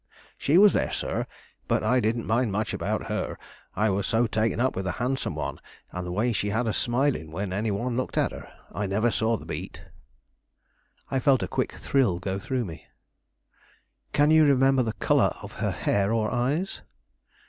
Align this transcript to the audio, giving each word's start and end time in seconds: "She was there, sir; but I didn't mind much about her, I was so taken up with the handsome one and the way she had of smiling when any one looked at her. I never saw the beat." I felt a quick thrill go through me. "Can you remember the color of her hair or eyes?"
"She 0.35 0.57
was 0.57 0.73
there, 0.73 0.89
sir; 0.89 1.27
but 1.67 1.83
I 1.83 1.99
didn't 1.99 2.25
mind 2.25 2.51
much 2.51 2.73
about 2.73 3.03
her, 3.03 3.37
I 3.75 3.91
was 3.91 4.07
so 4.07 4.25
taken 4.25 4.59
up 4.59 4.75
with 4.75 4.85
the 4.85 4.93
handsome 4.93 5.35
one 5.35 5.59
and 5.91 6.03
the 6.03 6.11
way 6.11 6.33
she 6.33 6.49
had 6.49 6.65
of 6.65 6.75
smiling 6.75 7.31
when 7.31 7.53
any 7.53 7.69
one 7.69 7.95
looked 7.97 8.17
at 8.17 8.31
her. 8.31 8.51
I 8.73 8.87
never 8.87 9.11
saw 9.11 9.37
the 9.37 9.45
beat." 9.45 9.83
I 11.11 11.19
felt 11.19 11.43
a 11.43 11.47
quick 11.47 11.73
thrill 11.73 12.17
go 12.17 12.39
through 12.39 12.65
me. 12.65 12.87
"Can 14.11 14.31
you 14.31 14.43
remember 14.43 14.81
the 14.81 14.93
color 14.93 15.35
of 15.39 15.51
her 15.61 15.69
hair 15.69 16.11
or 16.11 16.31
eyes?" 16.31 16.81